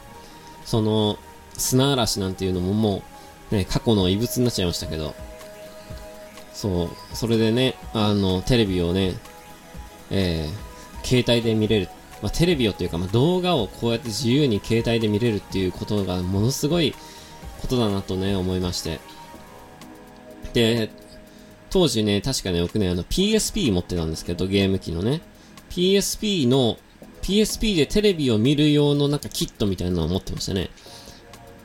[0.65, 1.19] その、
[1.57, 3.03] 砂嵐なんていうのももう、
[3.51, 5.15] ね、過去の遺物になっちゃいましたけど、
[6.53, 9.15] そう、それでね、あの、テレビをね、
[10.11, 11.89] えー、携帯で見れる。
[12.21, 16.95] まあ、テレビをというか、まあ、動画をこうやって自由に携帯で見れるっていうことがものすごい
[17.61, 18.99] ことだなとね、思いまして。
[20.53, 20.91] で、
[21.71, 25.21] 当時ね、確かね、僕ね、あの PSP 持ってたんですけど、ゲーム機のね。
[25.71, 26.79] PSP の、
[27.23, 30.71] PSP でテレビを見る用のなんかキットみたいなのを持ってましたね。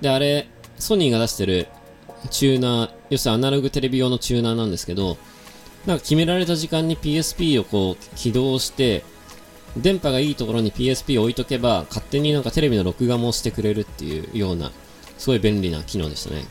[0.02, 0.48] で、あれ、
[0.84, 1.67] ソニーが出してる
[2.30, 5.17] チューナー、要するにアナログテレビ用のチューナーなんですけど、
[5.86, 9.06] なんか決められた時間に PSP をこう起動して、
[9.78, 14.72] 電波がいいところに PSP を置いとけば、勝手になんかテレビの録画もしてくれるっていうような、
[15.17, 16.43] すごい便利な機能でしたね。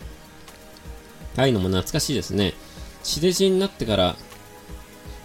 [1.37, 2.55] ああいうのも懐かしいですね。
[3.03, 4.16] 地デジになってから、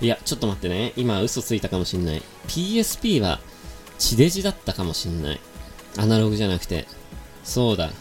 [0.01, 0.91] いや、ちょっと待ってね。
[0.97, 2.21] 今嘘ついたかもしんない。
[2.47, 3.39] PSP は
[3.97, 5.39] 地デジだったかもしんない。
[5.97, 6.85] アナログじゃなくて。
[7.45, 7.91] そうだ。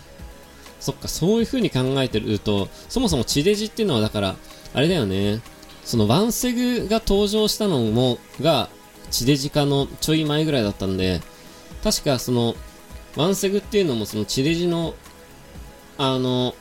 [0.81, 4.37] そっか、そういう風に考えてると、そもそも地デジっていうのはだから、
[4.75, 5.41] あれだよね。
[5.85, 8.69] そのワンセグが登場したのも、が、
[9.11, 11.21] 地デジ化のちょい前ぐらいだったんで、
[11.83, 12.55] 確かその、
[13.17, 14.95] ワンセグっていうのもその地デジの、
[15.97, 16.55] あの、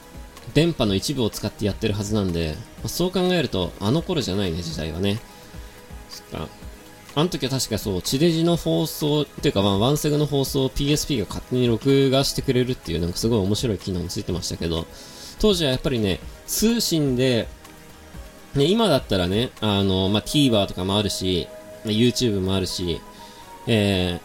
[0.54, 5.20] 電波の一部を使ってやってるはずなんで、まあ、そう考えると、あの頃じゃないね、時代はね。
[6.10, 6.48] そっか。
[7.16, 14.86] あの時は確かそう、地デジの放送、っていうかまあ、ワンセグの放送を PSP が勝手に録画してくれるっていう、なんかすごい面白い機能もついてましたけど、
[15.40, 17.48] 当時はやっぱりね、通信で、
[18.54, 21.48] ね、今だったらね、あの、まあ、TVer とかもあるし、
[21.86, 23.00] まあ、YouTube もあるし、
[23.66, 24.20] え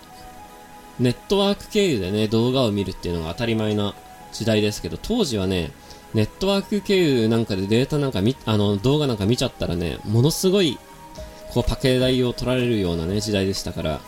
[0.99, 3.95] ー、ネットワーク経由でね、動画を見るっていうのが当たり前な
[4.33, 5.71] 時代ですけど、当時はね、
[6.13, 10.77] ネットワーク経由なんかでデータなんか見、あの、動画なんか見ちゃったらね、ものすごい
[11.53, 14.01] こうパケ代を取られるようなね、時代でしたから、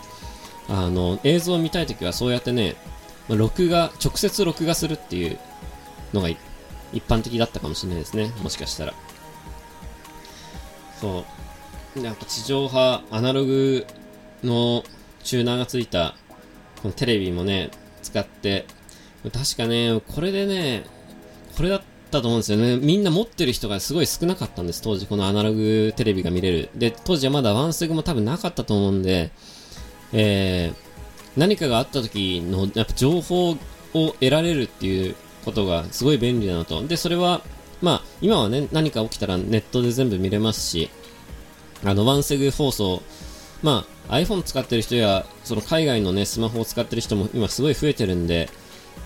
[0.69, 2.75] あの、映像を見たいときはそうやってね、
[3.27, 5.37] ま録画、直接録画するっていう
[6.13, 8.31] のが一般的だったかもしれないですね。
[8.41, 8.93] もしかしたら。
[10.99, 11.25] そ
[11.95, 12.01] う。
[12.01, 13.85] なんか地上波、アナログ
[14.43, 14.83] の
[15.23, 16.15] チューナーがついた、
[16.81, 18.65] このテレビもね、使って、
[19.23, 20.85] 確かね、これでね、
[21.55, 21.81] これだっ
[22.17, 22.77] ったと思うんですよね。
[22.77, 26.69] みんな持ってる人がすごい少なかったんです、当時、このアナログテレビが見れる。
[26.75, 29.31] で、当時はまだワンセグも多分なかったと思うんで、
[30.13, 33.57] えー、何かがあった時の、やっぱ情報を
[33.93, 36.85] 得られるっていうことがすごい便利だなと。
[36.85, 37.41] で、それは、
[37.81, 40.89] まあ、今はね、何か起きたらネットで全部見れますし、
[41.83, 43.01] あの、ワンセグ放送、
[43.61, 48.49] まあ、iPhone 使ってる人や、その海外のね、スマホを使ってる人も今すごい増えてるんで、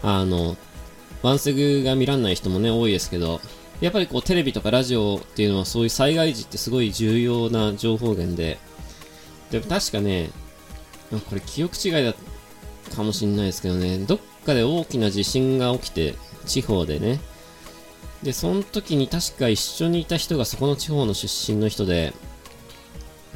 [0.04, 0.58] あの、
[1.22, 3.42] ワンセグが見らんない人もね、多いですけど、
[3.82, 8.58] やっぱりこうテレビとかラジオっていうのはそういう災害時ってすごい重要な情報源で、
[9.52, 10.30] でも確かね、
[11.30, 12.14] これ記憶違いだ
[12.96, 17.20] かもしんないですけどね、どっかで大きな地震が起きて、地方でね、
[18.24, 22.14] で、その時に確か一緒にいた人がそこの地方の出身の人で、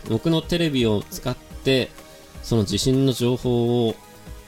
[0.10, 1.92] 僕のテレビを使って、
[2.42, 3.96] その地震の情報を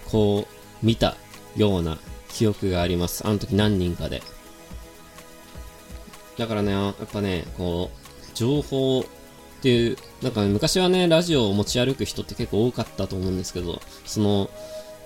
[0.09, 0.47] こ
[0.81, 1.15] う見た
[1.55, 1.99] ような
[2.33, 3.25] 記憶があります。
[3.25, 4.21] あの時何人かで。
[6.37, 9.03] だからね、やっぱね、こう、情報っ
[9.61, 14.49] ていう、なんか、昔はね、ラジオを持ち歩く人って結構多かったと思うんですけど、その、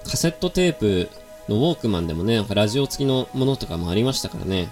[0.05, 1.09] カセットテープ
[1.49, 4.71] のウォークマンでもね、なんかラジオ付きのものとかもありましたからね。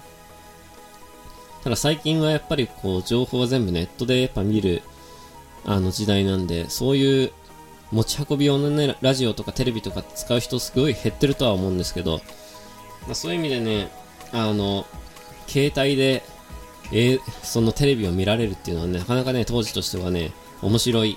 [1.62, 4.82] ただ最近はやっぱりこう、情報は全部ネットでやっぱ見る、
[5.66, 7.32] あの時代なんで、そういう
[7.92, 12.20] 持ち運び用のね、ラジオとかテレビとか使う人すごい減ってるとは思うんですけど、
[13.06, 13.88] まあ、そういう意味でね、
[14.32, 14.86] あの、
[15.46, 16.22] 携帯で、
[16.92, 21.16] えー、そのテレビを見られるっていうのはね、なかなかね、当時としてはね、面白い、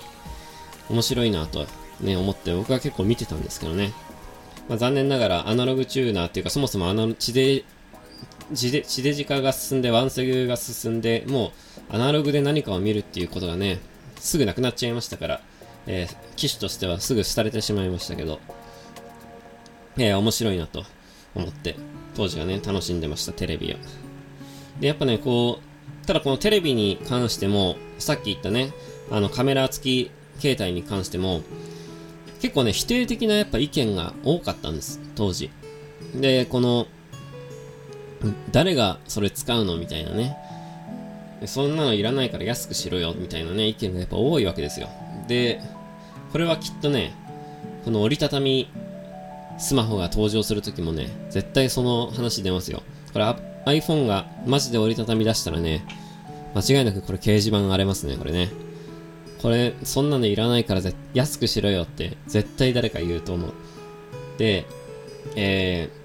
[0.88, 1.66] 面白いなと
[2.00, 3.92] ね、思って僕は結構見てたんですけどね。
[4.68, 7.64] まあ、残念ながらアナログチューナーっていうか、そもそもあの地で、
[8.52, 11.52] 地で、地デジ化が進んで、ワンセグが進んで、も
[11.90, 13.80] うアナログで何かを見るっていうことがね、
[14.16, 15.40] すぐなくなっちゃいましたから、
[15.86, 18.38] えー、機種としてはすぐ廃れてしまいましたけど、
[19.96, 20.84] えー、面白いなと
[21.34, 21.76] 思って、
[22.14, 23.76] 当時はね、楽しんでました、テレビを。
[24.80, 28.72] で、やっぱね、こう、ただこのテレビに関しても、さっき言ったね、
[29.10, 30.10] あのカメラ付き
[30.40, 31.42] 携帯に関しても、
[32.40, 35.50] 結構ね、否定的なやっぱ意見が多かったんです、当時。
[36.14, 36.86] で、この、
[38.50, 39.76] 誰がそれ使うの？
[39.76, 40.36] みたいなね。
[41.46, 44.88] そんなのいらないから安くしろよ、みたいなね、意見がやっぱ多いわけですよ。
[45.26, 45.60] で、
[46.32, 47.14] これはきっとね、
[47.84, 48.68] この折りたたみ
[49.60, 52.82] スマホが登場するときもね、絶対その話出ますよ。
[53.12, 53.24] これ
[53.66, 55.84] iPhone がマジで折りたたみ出したらね、
[56.54, 58.50] 間違いなくこれ掲示板荒れますね、これね。
[59.40, 60.80] これ、そんなのいらないから
[61.14, 63.52] 安くしろよって絶対誰か言うと思う。
[64.38, 64.66] で、
[65.36, 66.00] えー、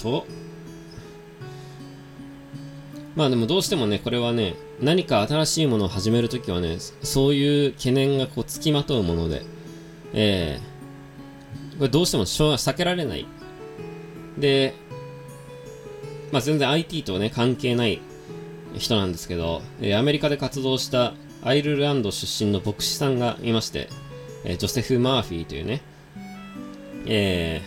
[0.00, 0.26] と、
[3.16, 9.42] まあでもどうしてもね、これはね、何か新しいものを始めるときはね、そういう懸念がこう付きまとうもので、
[10.14, 10.77] えー、
[11.84, 13.26] れどうしても避けられない。
[14.38, 14.74] で、
[16.32, 18.00] まあ全然 IT とね、関係ない
[18.76, 23.88] 人なんですけど、えー、アメリカで活動したアイルランド出身の牧師さんがいまして、
[24.44, 25.82] えー、ジョセフ・マーフィーというね、
[27.06, 27.62] え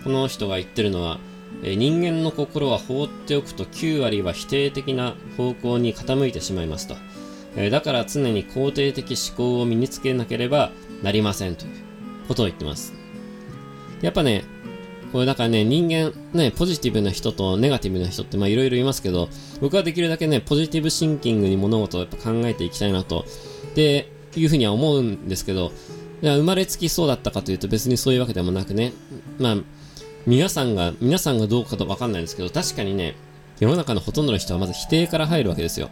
[0.00, 1.18] ー、この人が言ってるのは、
[1.62, 6.96] えー、人間の心は放っておくと9割は否定的な方向に傾いてしまいますと。
[7.56, 10.70] えー、だから常に肯定的思考を身につけなければ
[11.02, 11.72] なりませんという
[12.28, 12.97] ことを言ってます。
[14.02, 14.44] やっぱね、
[15.12, 19.28] これだからね、人間、ね、ポジティブな人とネガティブな人ってまあいろいろいますけど、
[19.60, 23.24] 僕はできるだけね、ポジティブシンキングに物事をやっぱ考えていきたいなと、
[23.74, 25.72] で、いうふうには思うんですけど、
[26.20, 28.92] 生まれつきそうだったかというと別にそういうわけでもなくね、
[29.38, 29.56] まあ、
[30.26, 33.16] 皆さんが、皆さんがどうかとわかんないんですけど、確かにね、
[33.60, 35.90] 世の中のほとんどの人はまず否定から入るわけですよ。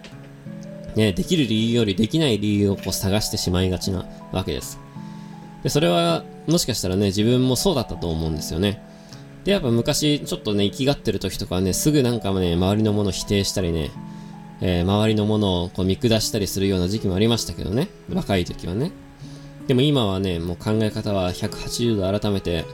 [0.95, 4.79] ね、できる理由よりできない理由をこう探してしまいがちなわけです。
[5.63, 8.83] で、それは、もしかしたらね、自分もそうだったと思うんですよね。
[9.45, 13.91] で、やっぱ昔、ちょっとね、生きがってる時とかね、すぐなんかね、周りのものを否定したりね、
[14.61, 17.89] えー、周りのものをこう見下したりするような時期もありましたけどね。
[18.13, 18.93] 若い時はね。
[19.67, 22.65] でも今はね、もう考え方は180度改めて、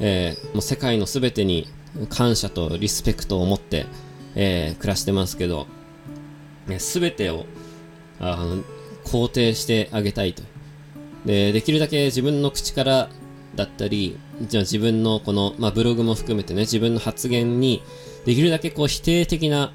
[0.00, 1.66] えー、もう世界の全てに
[2.08, 3.86] 感謝とリスペクトを持って、
[4.34, 5.66] えー、暮らしてますけど、
[6.66, 7.46] ね、全てを
[8.20, 8.62] あの
[9.04, 10.42] 肯定してあげたいと。
[11.28, 13.10] で、できるだけ自分の口から
[13.54, 17.82] だったり、じゃ自分のこの、まあ、ブログも含めてね、自分の発言に、
[18.24, 19.70] できるだけこう否定的な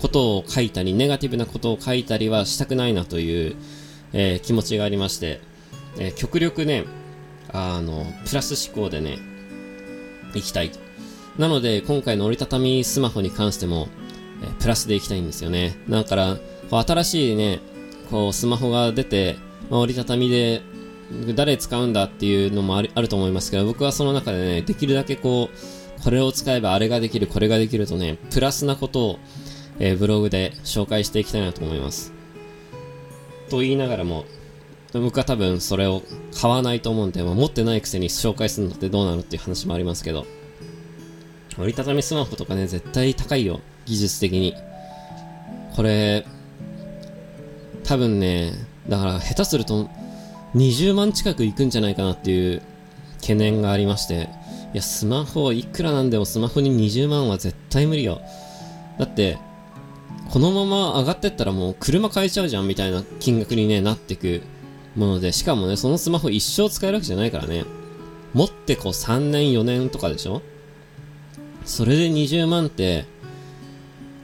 [0.00, 3.56] ことを書いたり、ネガティブなことを書いたりはしたくないなという、
[4.12, 5.40] えー、気持ちがありまして、
[5.98, 6.84] えー、極力ね、
[7.52, 9.18] あの、プラス思考でね、
[10.36, 10.78] いきたいと。
[11.36, 13.88] なので、今回の折りたたみスマホに関しても、
[14.44, 15.76] えー、プラスでいきたいんですよね。
[15.88, 16.36] だから、
[16.70, 17.58] こう新しいね、
[18.08, 20.62] こう、スマホが出て、まあ、折りたたみで、
[21.34, 29.18] 誰使うんだっていうのもあるあると思いますけど、僕はその中でね、できるだけこう、これを使えばあれができる、これができるとね、プラスなことを、
[29.78, 32.12] えー、ブログで紹介していきたいなと思います。
[33.48, 34.24] と言いながらも、
[34.92, 36.02] 僕は多分それを
[36.40, 40.26] 買わないと思うんで、まあ、持ってないくせに紹介するのってどうなのっていう話もありますけど、
[41.58, 43.60] 折りたたみスマホとかね、絶対高いよ。
[43.84, 44.54] 技術的に。
[45.74, 46.24] これ、
[47.84, 48.52] 多分ね、
[48.88, 49.88] だから下手すると
[50.54, 52.62] 20万近くいくんじゃないかなっていう
[53.20, 54.28] 懸念がありまして、
[54.72, 58.20] いや、スマホ、いくらなんでもスマホに20万は絶対無理よ。
[58.98, 59.38] だって、
[60.30, 64.42] このまま上がってったらもう車買えちゃうじゃんみたいな金額にね、なってく
[64.96, 67.64] もので、しかもね、そのスマホ一生使えるわけじゃないからね。
[68.32, 70.42] 持ってこう3年4年とかでしょ？
[71.64, 73.06] それで20万って、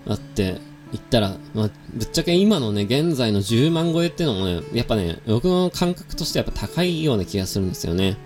[0.07, 0.61] だって
[0.93, 8.17] 言ったら、まあ、ぶっちゃけ今のね、現在の10万超えっていうのもね、やっぱね、僕の感覚としてやっぱ高いような気がするんですよね。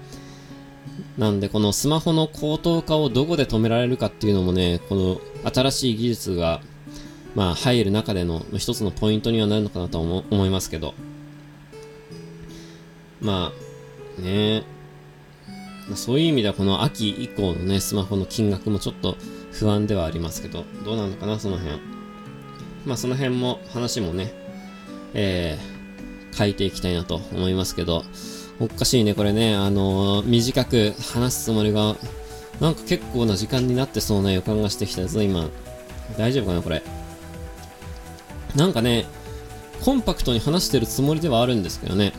[1.17, 6.61] なんで、このスマホの高騰化をどこで止められるかっていうのもね、この新しい技術が、
[7.35, 10.95] まあ、入る中での一つのポイントにはなるのかなと思いますけど。
[13.21, 13.53] ま
[14.19, 14.65] あ、ね
[15.95, 19.17] そういう意味ではこの秋以降のね、スマホの金額もちょっと
[19.53, 22.00] 不安ではありますけど、どうなのかな、その辺。
[22.85, 24.33] まあその辺も話もね、
[25.15, 28.05] えー、書いていきたいなと思いますけど、
[28.59, 31.97] おかしいね、これね、あのー、短く話すつもりが、
[32.61, 35.49] なんか結構な時間になってそうな予感がしてきたぞ、今。
[36.19, 36.83] 大丈夫かな、これ。
[38.55, 39.07] なんかね、
[39.83, 42.13] コンパクトに話してるつもりではあるんですけどね。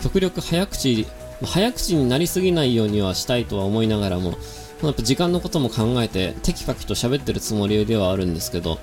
[0.00, 1.06] 極力早口、
[1.44, 4.38] 早口になりすぎないようにはしたいとは思いながらも、
[4.82, 8.78] やっぱ時間のことも考えて、テキパキと喋ってるつもりではあるんですけど、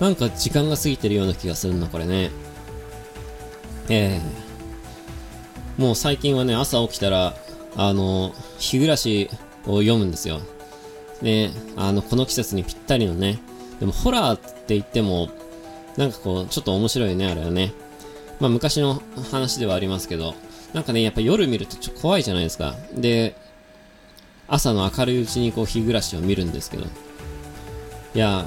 [0.00, 2.30] なんか時間が過ぎてるような気がするな、これね。
[3.88, 7.34] ええー、もう最近はね、朝起きたら、
[7.76, 9.30] あの、日暮らし
[9.66, 10.40] を読むんですよ。
[11.22, 13.38] で、あの、この季節にぴったりのね、
[13.78, 15.28] でもホラーって言っても、
[15.96, 17.72] なんかこう、ちょっと面白いね、あれはね。
[18.40, 20.34] まあ昔の話ではありますけど、
[20.72, 22.74] なんかね、やっぱ夜見るとちょっと怖いじゃないですか。
[22.94, 23.36] で、
[24.48, 26.86] 朝の明るいうちにこう日暮らしを見るんですけど。
[28.14, 28.46] いや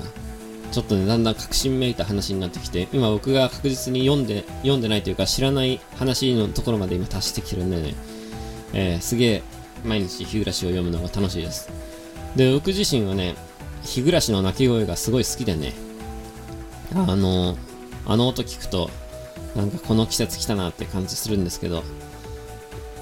[0.71, 7.95] ちょっとね、だんだん確信めいた話になってきて、今僕が確実に読んで、読んでないというか知らない話のところまで今達してきてるんでね、
[8.73, 9.43] えー、すげえ
[9.83, 11.69] 毎日日暮らしを読むのが楽しいです。
[12.35, 13.35] で、僕自身はね、
[13.81, 15.73] 日暮らしの鳴き声がすごい好きでね、
[16.93, 17.57] あの、
[18.05, 18.91] あの音聞くと、
[19.55, 21.83] なんかこの季節来たなって感じするんですけど、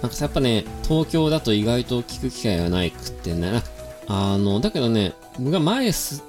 [0.02, 3.64] なんかさやっぱね、東京だと意外と聞く機会がないくってね、
[4.08, 6.22] あの、だけどね、僕が前住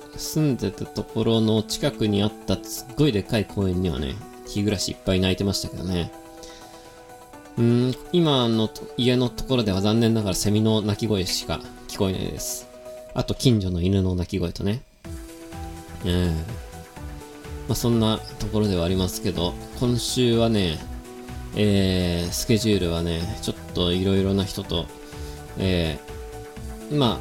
[0.45, 4.15] んでたところの近くにあったすっごいでかい公園にはね、
[4.47, 6.11] 日暮らしいっぱい泣いてましたけどね。
[7.59, 12.69] うん、今の家のところでは残念ながらセミの鳴き声しか聞こえないです。
[13.15, 14.83] あと近所の犬の鳴き声とね。
[16.05, 20.79] ええー、まあそんなところではありますけど、今週はね、
[21.57, 24.87] えー、スケジュールはね、ちょっといろいろな人と、
[25.59, 27.19] えー、ま、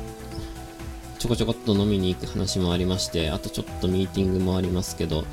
[1.19, 5.23] ちょこちょこっと飲みに行く話もありまして、あとちょっとミーティングもありますけど、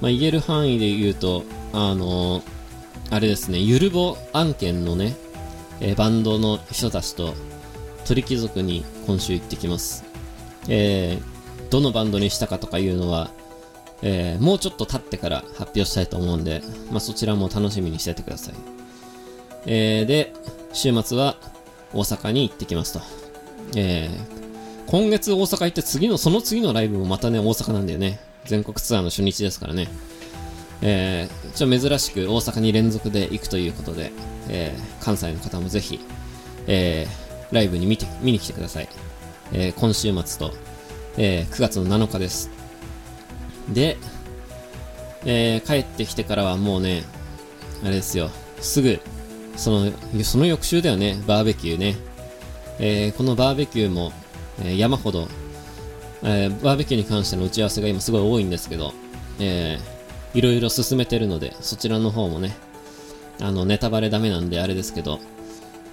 [0.00, 2.42] まあ、言える範囲で言うと、あのー、
[3.10, 5.16] あれですね、ゆるぼ案件のね、
[5.80, 7.34] えー、バンドの人たちと
[8.06, 10.04] 鳥貴族に今週行ってきます。
[10.68, 13.30] えー、どのバンドにしたかとかいうのは、
[14.02, 18.54] えー、もうちょっと経ってから発表したいと思うんで、まあ、そちらも楽しみにしててください。
[19.66, 20.32] えー、で、
[20.72, 21.36] 週末は
[21.92, 23.00] 大阪に行ってきますと。
[23.74, 28.20] えー、今月大阪行って次の、その次のライブもまたね、大阪なんだよね。
[28.44, 29.88] 全国ツアーの初日ですからね。
[30.82, 34.12] えー、ちょ珍しく大阪に連続で行くということで、
[34.48, 36.00] えー、関西の方もぜひ、
[36.66, 38.88] えー、ライブに見て、見に来てください。
[39.52, 40.54] えー、今週末と、
[41.16, 42.55] えー、9月の7日です。
[43.68, 43.96] で、
[45.24, 47.04] えー、帰ってきてからはもうね、
[47.82, 49.00] あれですよ、すぐ、
[49.56, 49.92] その、
[50.22, 51.96] その翌週だよね、バーベキューね。
[52.78, 54.12] えー、このバーベキューも、
[54.60, 55.28] えー、山ほど、
[56.22, 58.92] えー、バーベキューに関しての打ち合わせが今すごい多いんですけど、
[59.40, 62.56] えー、いろいろ進めてるので、そちらの方もね、
[63.40, 65.20] あの、ネタバレダメなんであれですけど、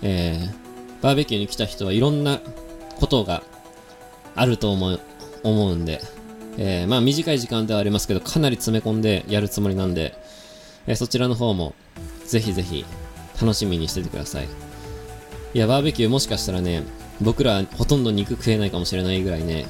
[0.01, 2.39] えー、バーベキューに来た人はいろんな
[2.99, 3.43] ことが
[4.35, 4.99] あると思う、
[5.43, 6.01] 思うんで、
[6.57, 10.15] えー、まあ短い時間ではありますけど、かなり詰め込んでやるつもりなんで、
[10.87, 11.73] えー、そちらの方も、
[12.25, 12.85] ぜひぜひ、
[13.41, 14.47] 楽しみにしててください。
[15.53, 16.83] いや、バーベキューもしかしたらね、
[17.21, 19.65] 僕らほとんど肉食えないかもしれないぐらいね、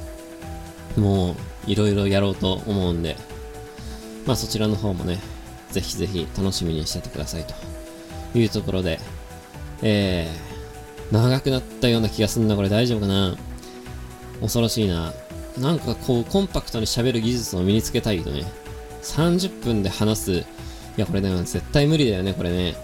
[0.98, 3.16] もう、いろいろやろうと思うんで、
[4.26, 5.20] まあそちらの方もね、
[5.72, 7.46] ぜひぜひ楽しみにしててください
[8.34, 9.00] というところで、
[9.82, 13.36] えー、長くなったような気がすんな、これ大丈夫かな？
[14.42, 15.14] 恐ろしいな。
[15.58, 18.44] なんかこう、コンパクトに喋る技術を身につけたいとね、
[19.04, 20.32] 30分で話す。
[20.32, 20.46] い
[20.98, 22.76] や、これね、絶対無理だよね、これね。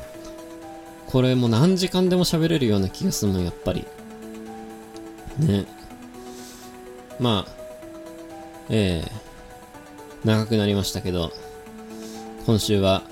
[1.07, 3.85] これもう何時間でも喋れるような気がするの、やっぱり。
[5.39, 5.65] ね。
[7.19, 7.51] まあ、
[8.69, 11.31] ええー、長くなりましたけど、
[12.45, 13.03] 今週は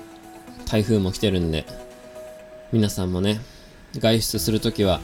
[0.66, 1.64] 台風も来てるんで、
[2.70, 3.40] 皆さんもね、
[3.98, 5.00] 外出するときは、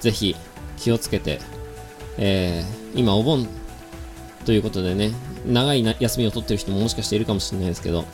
[0.00, 0.36] ぜひ
[0.76, 1.40] 気をつけて、
[2.18, 3.48] えー、今お盆
[4.48, 5.12] ということでね、
[5.44, 8.06] 長い休みを取ってる人ももしかしているかもしれないですけど、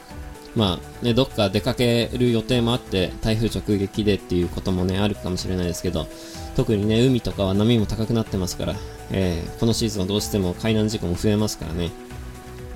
[0.57, 6.09] まあね、どっか出かける予定もあって、台風直撃でっていうこともね、あるかもしれないですけど、
[6.57, 8.75] 特にね、海とかは波も高くなってますから、
[9.13, 11.93] えー、このシーズンはどうしても海難事故も増えますからね、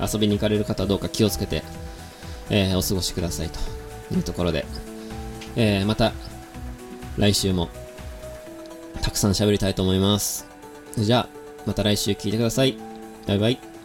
[0.01, 1.65] 遊びに行かれる方はどうか気をつけて、
[2.51, 3.59] えー、お過ごしくださいと
[4.15, 4.67] いうところで、
[5.57, 6.13] えー、また、
[7.17, 7.71] 来週も、
[9.03, 10.47] たくさん喋りたいと思います。
[10.97, 11.29] じゃあ、
[11.67, 12.88] また来週聞いてください。
[13.29, 13.78] バイバイ。